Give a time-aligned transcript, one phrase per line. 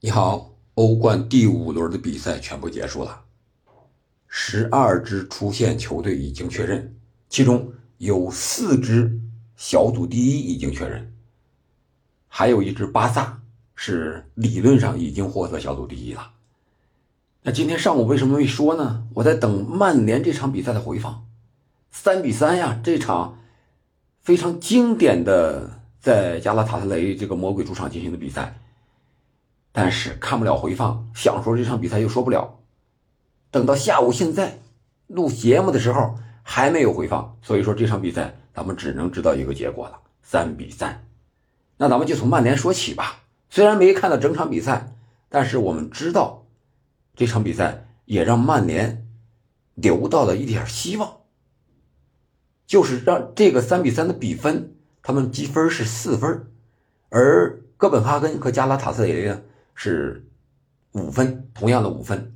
[0.00, 3.24] 你好，欧冠第五轮的比赛全部结束了，
[4.28, 6.96] 十二支出线球队已经确认，
[7.28, 9.20] 其中有四支
[9.56, 11.12] 小组第一已经确认，
[12.28, 13.42] 还有一支巴萨
[13.74, 16.30] 是理论上已经获得小组第一了。
[17.42, 19.04] 那今天上午为什么没说呢？
[19.14, 21.26] 我在等曼联这场比赛的回放，
[21.90, 23.36] 三比三呀，这场
[24.20, 28.60] 非常经典的在加拉塔特雷这个魔鬼主场进行的比赛。
[29.80, 32.58] 但是看不了回放，想说这场比赛又说不了。
[33.50, 34.58] 等到下午现在
[35.06, 41.06] 录节目的时候还没有回放，所以说这场比赛咱们只能知道一个结果了，三比三。
[41.76, 43.20] 那咱们就从曼联说起吧。
[43.50, 44.96] 虽然没看到整场比赛，
[45.28, 46.44] 但是我们知道
[47.14, 49.06] 这场比赛也让曼联
[49.74, 51.18] 留到了一点希望，
[52.66, 56.50] 就是让这个三比三的比分，他们积分是四分，
[57.10, 59.40] 而哥本哈根和加拉塔特雷呢？
[59.80, 60.26] 是
[60.90, 62.34] 五分，同样的五分。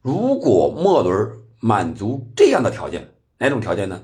[0.00, 4.02] 如果末轮满足这样的条件，哪种条件呢？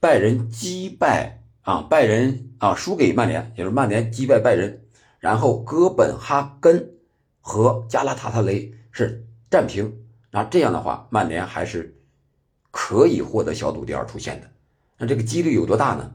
[0.00, 4.82] 拜仁击败啊，拜仁啊输给曼联，也就是曼联击败拜仁，
[5.20, 6.90] 然后哥本哈根
[7.40, 9.96] 和加拉塔特雷是战平，
[10.32, 11.96] 那这样的话，曼联还是
[12.72, 14.50] 可以获得小组第二出线的。
[14.98, 16.12] 那这个几率有多大呢？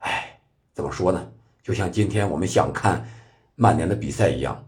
[0.00, 0.38] 哎，
[0.74, 1.32] 怎么说呢？
[1.62, 3.08] 就像今天我们想看
[3.54, 4.65] 曼联的比赛一样。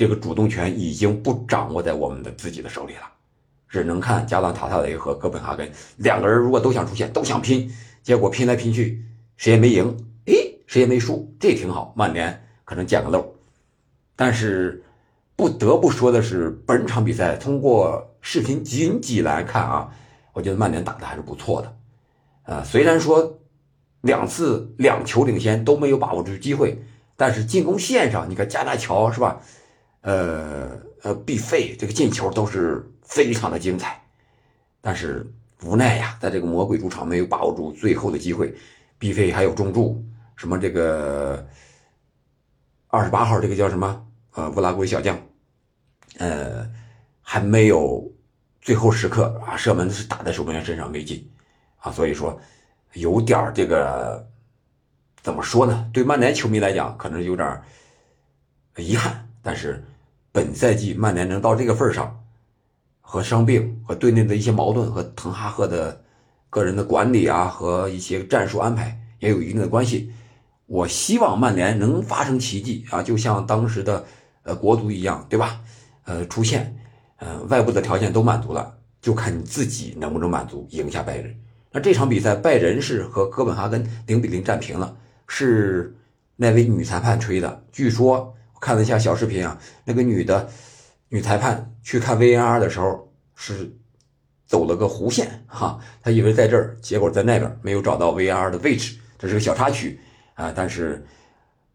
[0.00, 3.02] 这个主动权已经不掌握在我们的自己的手里了，
[3.68, 7.70] 只能看加朗塔塔雷和哥本哈根两个人，如果都想出线，都想拼，
[8.02, 9.04] 结果拼来拼去，
[9.36, 10.32] 谁也没赢，哎，
[10.66, 11.92] 谁也没输，这挺好。
[11.94, 13.30] 曼联可能捡个漏，
[14.16, 14.82] 但是
[15.36, 19.92] 不得不说的是，本场比赛通过视频仅仅来看啊，
[20.32, 21.76] 我觉得曼联打的还是不错的。
[22.44, 23.38] 呃，虽然说
[24.00, 26.82] 两次两球领先都没有把握住机会，
[27.18, 29.42] 但是进攻线上，你看加纳乔是吧？
[30.02, 30.70] 呃
[31.02, 34.02] 呃，必费这个进球都是非常的精彩，
[34.80, 35.26] 但是
[35.62, 38.54] 无奈呀，在这个魔鬼主场没有把握住最后的机会。
[38.98, 40.04] 必费还有中柱，
[40.36, 41.48] 什么这个
[42.88, 44.06] 二十八号这个叫什么？
[44.32, 45.18] 呃，乌拉圭小将，
[46.18, 46.70] 呃，
[47.22, 48.12] 还没有
[48.60, 51.26] 最后时刻啊，射门是打在守门员身上没进
[51.78, 52.38] 啊，所以说
[52.92, 54.28] 有点这个
[55.22, 55.88] 怎么说呢？
[55.94, 57.62] 对曼联球迷来讲，可能有点
[58.76, 59.26] 遗憾。
[59.42, 59.82] 但是，
[60.32, 62.22] 本赛季曼联能到这个份上，
[63.00, 66.00] 和伤病、和队内的一些矛盾、和滕哈赫的
[66.48, 70.12] 个人的管理啊，和一些战术安排也有一定的关系。
[70.66, 74.04] 我希望曼联能发生奇迹啊，就像当时的
[74.44, 75.60] 呃国足一样，对吧？
[76.04, 76.76] 呃，出现，
[77.16, 81.34] 呃，外部的条件都满足了，就看你自己能不能满足，赢下拜仁。
[81.72, 85.96] 那这场比赛，拜仁是和哥本哈根零比零战平了，是
[86.36, 88.32] 那位女裁判吹的，据说。
[88.60, 90.48] 看了一下小视频啊，那个女的
[91.08, 93.74] 女裁判去看 VAR 的时候是
[94.46, 99.98] 走了个弧线哈，她以为在这儿，结果在那边没有找到 VAR 的位置，这是个小插曲
[100.34, 100.52] 啊。
[100.54, 101.04] 但是，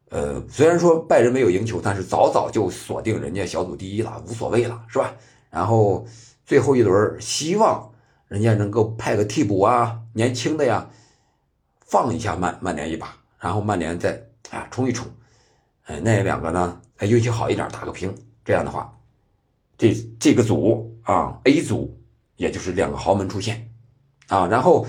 [0.10, 5.14] 呃，虽然说拜仁没有赢球，但是早早就锁定人家小组第一了，无所谓了，是吧？
[5.50, 6.06] 然后
[6.46, 7.92] 最后一轮，希望
[8.28, 10.90] 人家能够派个替补啊，年轻的呀，
[11.80, 15.08] 放一下曼曼联一把，然后曼联再啊冲一冲。
[15.86, 16.82] 哎，那两个呢？
[16.98, 18.14] 哎，运气好一点，打个平。
[18.44, 18.96] 这样的话，
[19.78, 22.00] 这这个组啊，A 组，
[22.36, 23.72] 也就是两个豪门出现
[24.28, 24.48] 啊。
[24.48, 24.86] 然后，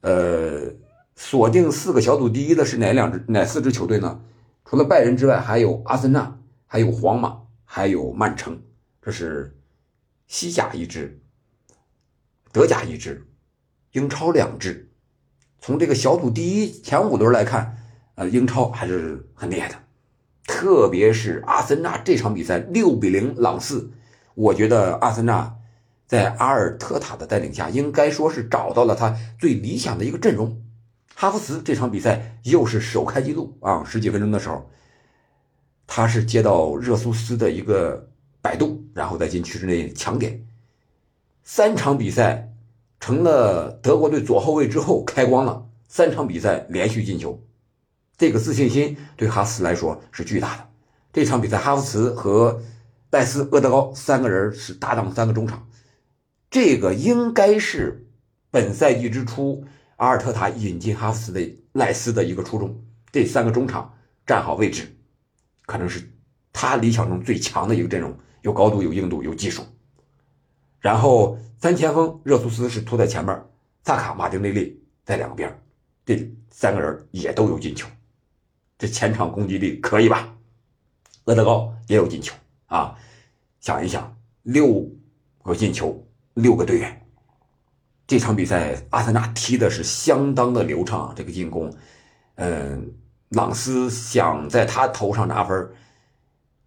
[0.00, 0.72] 呃，
[1.14, 4.20] 锁定四个小组第一的是哪两支、哪四支球队呢？
[4.64, 8.60] 除了拜仁之外，还有阿森纳，还有皇马，还有曼城。
[9.02, 9.56] 这是
[10.26, 11.20] 西甲一支，
[12.52, 13.26] 德甲一支，
[13.92, 14.92] 英超两支。
[15.60, 17.76] 从这个小组第一前五轮来看，
[18.16, 19.76] 呃，英超还是很厉害的。
[20.52, 23.92] 特别是阿森纳这场比赛六比零朗四，
[24.34, 25.56] 我觉得阿森纳
[26.08, 30.60] 在阿尔特塔的带领下，应该说是找到了他最理想的一个阵容。
[31.14, 33.84] 哈弗茨这场比赛又是首开纪录啊！
[33.84, 34.68] 十几分钟的时候，
[35.86, 38.08] 他是接到热苏斯的一个
[38.42, 40.44] 摆渡，然后在禁区之内抢点。
[41.44, 42.52] 三场比赛
[42.98, 47.40] 成了德国队左后卫之后开光了，三场比赛连续进球。
[48.20, 50.68] 这个自信心对哈弗茨来说是巨大的。
[51.10, 52.60] 这场比赛，哈弗茨和
[53.08, 55.66] 戴斯、厄德高三个人是搭档三个中场。
[56.50, 58.06] 这个应该是
[58.50, 59.64] 本赛季之初
[59.96, 62.84] 阿尔特塔引进哈弗茨的赖斯的一个初衷。
[63.10, 63.94] 这三个中场
[64.26, 64.94] 站好位置，
[65.64, 66.12] 可能是
[66.52, 69.64] 他理想中最强的一个阵容，有高度、有硬度、有技术。
[70.78, 73.42] 然后三前锋热苏斯是突在前面，
[73.82, 75.58] 萨卡、马丁内利在两边，
[76.04, 77.88] 这三个人也都有进球。
[78.80, 80.34] 这前场攻击力可以吧？
[81.26, 82.34] 厄德高也有进球
[82.64, 82.96] 啊！
[83.60, 84.90] 想一想，六
[85.42, 87.06] 个进球，六个队员，
[88.06, 91.70] 这场比赛阿森纳踢的是相当的流畅，这个进攻，
[92.36, 92.90] 嗯，
[93.28, 95.70] 朗斯想在他头上拿分，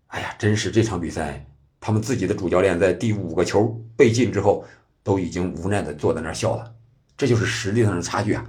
[0.06, 1.44] 哎呀，真是这场比赛，
[1.80, 4.63] 他们自己的主教练在第五个球被进之后，
[5.01, 6.75] 都已经无奈的坐在那儿笑了，
[7.18, 8.45] 这就是实力上的差距啊！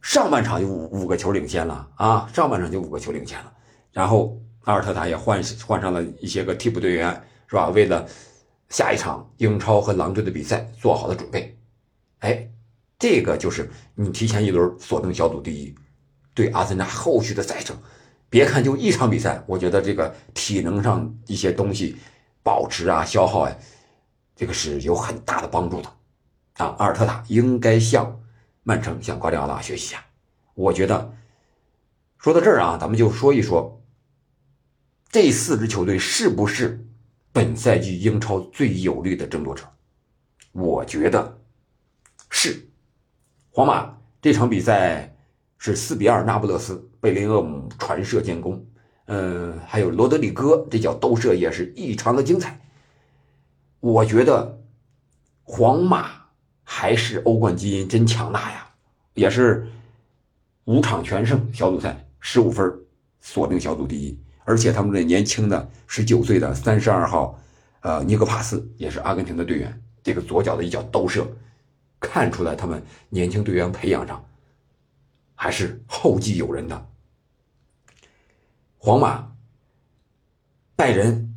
[0.00, 3.52] 上半场就五五个球领先了啊，上半场就五个球领先了，
[3.92, 7.22] 然后阿尔特塔也换换上了一些个替补队员。
[7.50, 7.68] 是吧？
[7.70, 8.06] 为了
[8.68, 11.58] 下一场英超和狼队的比赛做好了准备，
[12.20, 12.48] 哎，
[12.96, 15.74] 这个就是你提前一轮锁定小组第一，
[16.32, 17.76] 对阿森纳后续的赛程，
[18.28, 21.96] 别看就一场比赛，我觉得这个体能上一些东西
[22.40, 23.52] 保持啊、消耗啊，
[24.36, 25.88] 这个是有很大的帮助的
[26.58, 26.76] 啊。
[26.78, 28.19] 阿尔特塔应该向
[28.62, 30.04] 曼城、向瓜迪奥拉学习啊。
[30.54, 31.14] 我觉得
[32.18, 33.82] 说到这儿啊，咱们就说一说
[35.10, 36.86] 这四支球队是不是？
[37.32, 39.62] 本赛季英超最有力的争夺者，
[40.50, 41.38] 我觉得
[42.28, 42.68] 是
[43.52, 43.96] 皇马。
[44.20, 45.16] 这场比赛
[45.56, 48.66] 是四比二，那不勒斯贝林厄姆传射建功，
[49.06, 52.60] 嗯，还有罗德里戈这脚兜射也是异常的精彩。
[53.78, 54.60] 我觉得
[55.44, 56.19] 皇马
[56.72, 58.64] 还是欧冠基因真强大呀，
[59.14, 59.66] 也是
[60.66, 62.72] 五场全胜，小组赛十五分，
[63.20, 64.16] 锁定小组第一。
[64.44, 67.36] 而且他们这年轻的十九岁的三十二号，
[67.80, 69.82] 呃，尼格帕斯也是阿根廷的队员。
[70.00, 71.26] 这个左脚的一脚兜射，
[71.98, 74.24] 看出来他们年轻队员培养上
[75.34, 76.86] 还是后继有人的。
[78.78, 79.28] 皇马、
[80.76, 81.34] 拜仁、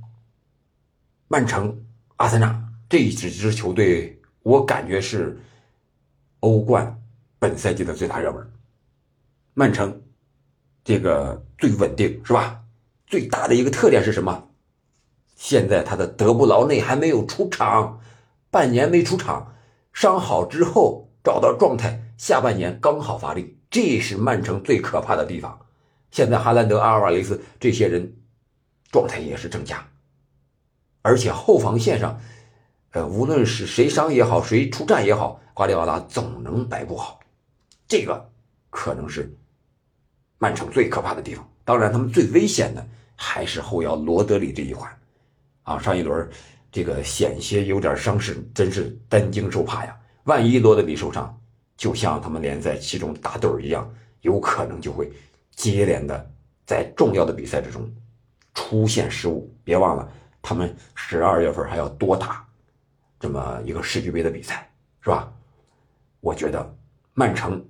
[1.27, 1.83] 曼城、
[2.17, 5.39] 阿森纳这几支球队，我感觉是
[6.41, 7.01] 欧冠
[7.39, 8.53] 本赛季的最大热门。
[9.53, 10.01] 曼城
[10.83, 12.61] 这个最稳定，是吧？
[13.07, 14.49] 最大的一个特点是什么？
[15.35, 17.99] 现在他的德布劳内还没有出场，
[18.49, 19.55] 半年没出场，
[19.91, 25.59] 伤好之后找到状态，下半年刚好发力，这是曼城最可怕的地方。
[26.11, 28.15] 现在哈兰德、阿尔瓦雷斯这些人
[28.91, 29.87] 状态也是正佳，
[31.01, 32.19] 而且后防线上，
[32.93, 37.19] 呃，无论是谁伤也好，谁出战也好，瓜迪奥拉总能摆布好，
[37.87, 38.27] 这个
[38.71, 39.31] 可能是
[40.39, 41.47] 曼城最可怕的地方。
[41.63, 42.83] 当然，他们最危险的。
[43.15, 44.91] 还是后腰罗德里这一环，
[45.61, 46.27] 啊，上一轮
[46.71, 49.95] 这个险些有点伤势，真是担惊受怕呀！
[50.23, 51.39] 万一罗德里受伤，
[51.77, 53.89] 就像他们联赛其中打盹一样，
[54.21, 55.13] 有可能就会
[55.55, 56.31] 接连的
[56.65, 57.89] 在重要的比赛之中
[58.55, 59.55] 出现失误。
[59.63, 60.11] 别忘了，
[60.41, 62.45] 他们十二月份还要多打
[63.23, 65.31] 这么一个世俱杯的比赛，是吧？
[66.19, 66.75] 我觉得
[67.13, 67.65] 曼城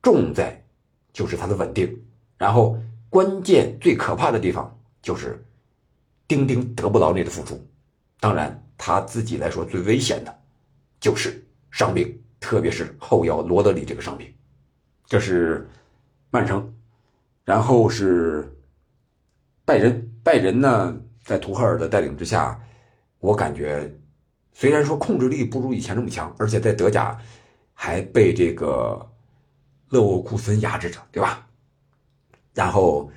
[0.00, 0.64] 重在
[1.12, 2.00] 就是它的稳定，
[2.38, 2.78] 然后。
[3.10, 5.40] 关键最可怕的地方就是
[6.26, 7.64] 丁丁德布劳内的付出，
[8.18, 10.36] 当然他自己来说最危险的，
[10.98, 11.40] 就是
[11.70, 14.34] 伤病，特别是后腰罗德里这个伤病。
[15.06, 15.68] 这是
[16.30, 16.74] 曼城，
[17.44, 18.52] 然后是
[19.64, 20.10] 拜仁。
[20.24, 22.60] 拜仁呢，在图赫尔的带领之下，
[23.20, 23.88] 我感觉
[24.54, 27.18] 虽然说控制力不如以前那么强，而且在德甲
[27.74, 29.10] 还被这个
[29.88, 31.46] 勒沃库森压制着，对吧？
[32.54, 33.10] 然后，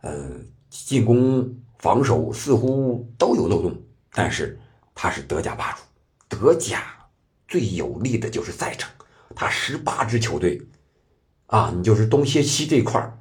[0.00, 0.28] 呃，
[0.68, 3.80] 进攻、防守似乎都有漏洞，
[4.12, 4.58] 但是
[4.96, 5.82] 他是德甲霸主，
[6.28, 6.82] 德甲
[7.46, 8.90] 最有利的就是赛程，
[9.36, 10.60] 他十八支球队，
[11.46, 13.16] 啊，你就是东歇西这块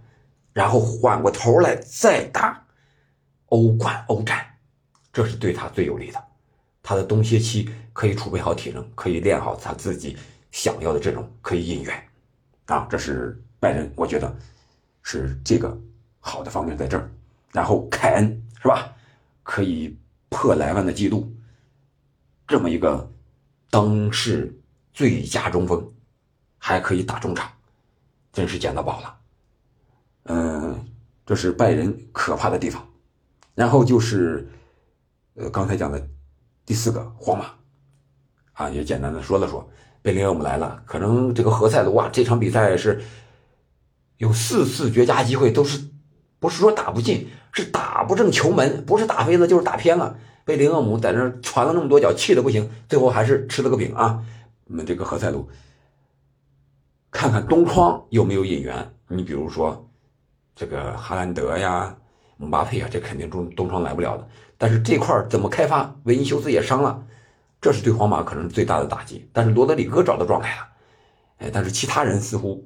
[0.54, 2.66] 然后缓过头来再打
[3.46, 4.44] 欧冠、欧战，
[5.14, 6.29] 这是对他最有利的。
[6.90, 10.18] 他的冬歇期可以储备好体能，可以练好他自己
[10.50, 12.10] 想要的阵容，可以引援，
[12.66, 14.36] 啊，这是拜仁，我觉得。
[15.04, 15.80] 是这个
[16.20, 17.08] 好的方面在这儿，
[17.52, 18.92] 然后凯恩是吧？
[19.44, 19.96] 可以
[20.30, 21.32] 破莱万的记录，
[22.48, 23.08] 这么一个
[23.70, 24.60] 当世
[24.92, 25.94] 最佳中锋，
[26.58, 27.52] 还可以打中场，
[28.34, 29.20] 真是捡到宝了。
[30.24, 30.88] 嗯，
[31.24, 32.84] 这是拜仁可怕的地方。
[33.54, 34.48] 然后就是，
[35.36, 36.08] 呃，刚才讲的
[36.70, 37.46] 第四个皇马，
[38.54, 39.68] 啊，也简单的说了说，
[40.04, 43.02] 贝林厄姆来了，可能这个何塞卢啊，这场比赛是。
[44.18, 45.82] 有四次绝佳机会，都是
[46.38, 50.20] 不是说打不进，是打不正球门，不是打飞了就是打偏了。
[50.46, 54.24] 贝林厄姆在那传了那么多脚，气的不行，最后还是吃了个饼啊！
[54.66, 55.50] 我们这个何塞卢，
[57.10, 58.94] 看看东窗有没有引援？
[59.08, 59.90] 你比如说
[60.54, 61.98] 这个哈兰德呀、
[62.40, 64.26] 姆巴佩啊，这肯定中东窗来不了的。
[64.58, 65.94] 但是这块怎么开发？
[66.06, 67.06] 维尼修斯也伤了，
[67.60, 69.30] 这是对皇马可能最大的打击。
[69.34, 70.68] 但是罗德里戈找到状态了，
[71.40, 72.66] 哎，但是其他人似乎。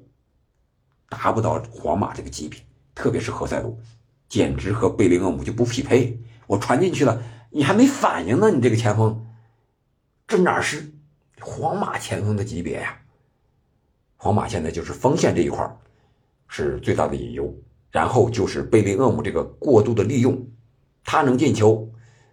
[1.10, 2.60] 达不到皇马这个级别，
[2.96, 3.80] 特别是何塞卢，
[4.28, 6.20] 简直和贝林厄姆就不匹配。
[6.48, 9.24] 我传进去了，你还没反应呢，你这个前锋，
[10.28, 10.92] 这哪是
[11.40, 12.98] 皇马前锋的级别呀？
[14.18, 15.78] 皇马现在就是锋线这一块
[16.48, 17.54] 是最大的隐忧，
[17.94, 20.48] 然后就是贝林厄姆这个过度的利用，
[21.04, 21.92] 他能进球，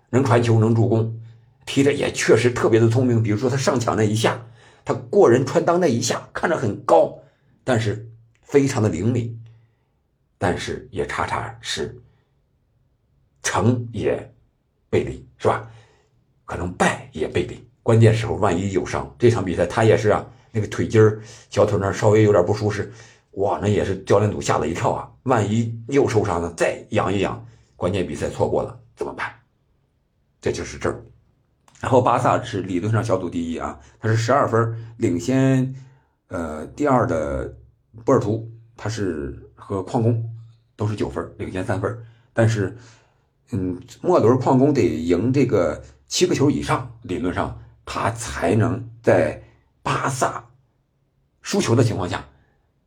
[0.09, 1.21] 能传球，能助攻，
[1.67, 3.23] 踢的也确实特别的聪明。
[3.23, 4.47] 比如说他上抢那一下，
[4.87, 7.19] 他过人穿裆那一下，看着很高，
[7.63, 9.39] 但是非常的灵敏。
[10.39, 12.01] 但是也差差是
[13.43, 14.33] 成也
[14.89, 15.71] 背离是吧？
[16.47, 22.91] 可能败也背离，关键时候万一有伤，这场比赛他也是啊，那个腿筋儿、小腿那稍微有点不舒适，
[23.33, 25.11] 哇，那也是教练组吓了一跳啊！
[25.25, 27.47] 万一又受伤了，再养一养，
[27.77, 29.33] 关键比赛错过了怎么办？
[30.41, 31.03] 这就是这儿。
[31.81, 35.75] 然后巴萨是理论上小组第一啊，他是十二分领先，
[36.29, 37.57] 呃，第二的
[38.05, 39.47] 波尔图，他是。
[39.63, 40.29] 和矿工
[40.75, 41.97] 都是九分，领先三分。
[42.33, 42.77] 但是，
[43.53, 49.41] 嗯，末轮矿工得赢这个七个球以上，理论上他才能在
[49.81, 50.45] 巴萨
[51.41, 52.25] 输球的情况下，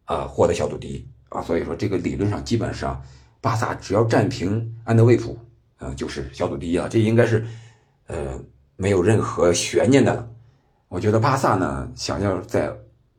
[0.06, 1.42] 啊，获得小组第一啊。
[1.42, 3.02] 所以说，这个理论上基本上，
[3.42, 5.38] 巴萨只要战平安德卫普，
[5.80, 6.88] 嗯，就是小组第一了。
[6.90, 7.46] 这应该是，
[8.08, 8.40] 呃，
[8.76, 10.30] 没有任何悬念的了。
[10.88, 12.72] 我觉得巴萨呢，想要在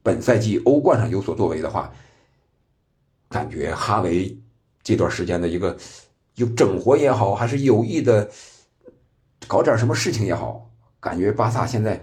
[0.02, 1.92] 本赛季欧冠上有所作为的话。
[3.30, 4.38] 感觉哈维
[4.80, 5.76] 这段时间的一个
[6.36, 8.30] 有整活也好，还是有意的
[9.48, 12.00] 搞点什么事情也好，感觉巴萨现在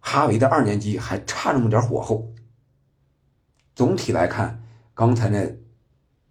[0.00, 2.32] 哈维的二年级还差那么点火候。
[3.74, 4.62] 总体来看，
[4.94, 5.52] 刚才那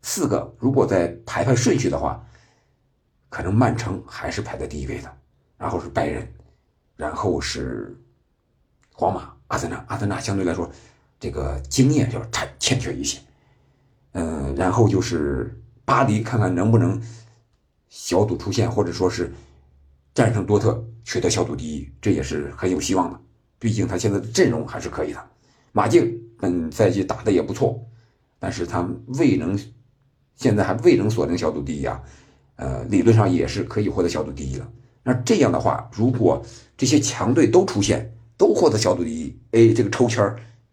[0.02, 2.26] 四个如果再排排顺序的话，
[3.30, 5.18] 可能曼城还是排在第一位的，
[5.58, 6.32] 然后是拜仁，
[6.96, 7.98] 然后是
[8.94, 9.84] 皇马、阿森纳。
[9.88, 10.70] 阿森纳相对来说，
[11.20, 13.20] 这个经验要差欠缺一些。
[14.14, 17.02] 嗯，然后就是巴黎，看看能不能
[17.90, 19.34] 小组出线，或者说是
[20.14, 23.20] 战胜多特，取得小组第一，这也是很有希望的。
[23.58, 25.30] 毕竟他现在的阵容还是可以的。
[25.72, 27.80] 马竞本赛季打的也不错，
[28.38, 28.86] 但是他
[29.20, 29.58] 未能，
[30.36, 32.04] 现在还未能锁定小组第一啊。
[32.58, 34.70] 呃，理论上也是可以获得小组第一了。
[35.02, 36.44] 那这样的话，如果
[36.76, 40.22] 这些强队都出现，都获得小组第一，哎，这个抽签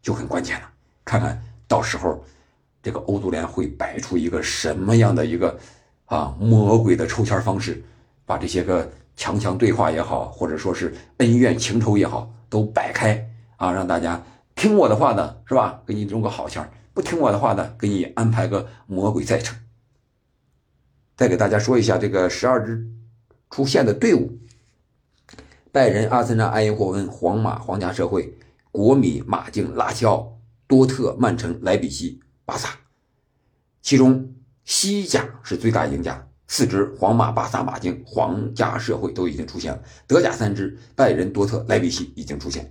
[0.03, 0.69] 就很关键了。
[1.05, 2.23] 看看到时候。
[2.83, 5.55] 这个欧足联会摆出一个什么样的一个
[6.07, 7.85] 啊魔鬼的抽签方式，
[8.25, 13.23] 把这些个强强对话也好，或者说是恩怨情仇也好，都摆开
[13.57, 14.19] 啊，让大家
[14.61, 15.83] 听我的话呢是吧？
[15.87, 19.57] 给你弄个好签不听我的话呢，给你安排个魔鬼赛程。
[21.17, 22.87] 再给大家说一下这个十二支
[23.49, 24.39] 出现的队伍：
[25.73, 28.37] 拜仁、阿森纳、埃因霍温、皇马、皇家社会、
[28.71, 32.21] 国米、马竞、拉齐奥、多特、曼城、莱比锡。
[32.45, 32.69] 巴萨，
[33.81, 39.83] 其中西甲是最大赢家，四支皇马、巴萨、马竞、皇家社会都已经出现了。
[40.07, 42.71] 德甲三支拜仁、多特、莱比锡已经出现，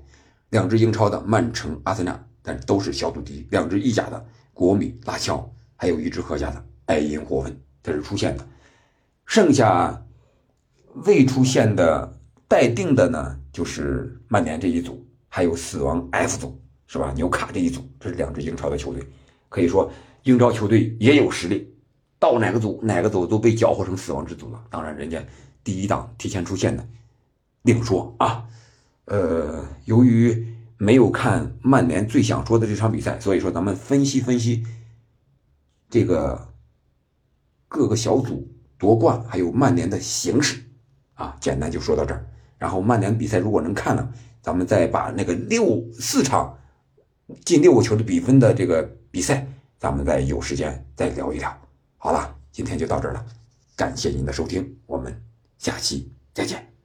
[0.50, 3.48] 两支英超的曼城、阿森纳，但都是小组第一。
[3.52, 8.48] 两支意甲的国米、拉齐奥，还有一支荷甲的埃因霍温，这是出现的。
[9.26, 10.04] 剩下
[11.06, 17.14] 未出现的待定的呢，就是曼联这一组，还有死亡 F 组，是吧？
[17.16, 19.04] 纽卡这一组，这是两支英超的球队。
[19.50, 19.92] 可以说，
[20.24, 21.72] 英超球队也有实力，
[22.18, 24.64] 到哪个组哪个组都被搅和成死亡之组了。
[24.72, 25.24] 当然，人家
[25.64, 26.84] 第一档提前出现的，
[27.62, 28.48] 另说啊。
[29.10, 30.48] 呃，由于
[30.78, 34.64] 没有看曼联最想说的这场比赛，所以说咱们分析分析
[35.90, 36.54] 这个
[37.68, 38.48] 各个小组
[38.78, 40.64] 夺冠，还有曼联的形势
[41.16, 41.36] 啊。
[41.42, 42.26] 简单就说到这儿。
[42.58, 46.58] 然后曼联比赛如果能看了，咱们再把那个六四场
[47.44, 48.96] 进六个球的比分的这个。
[49.12, 49.48] 比赛，
[49.80, 51.52] 咱们再有时间再聊一聊。
[51.98, 53.26] 好了，今天就到这儿了，
[53.76, 55.20] 感谢您的收听，我们
[55.58, 56.79] 下期再见。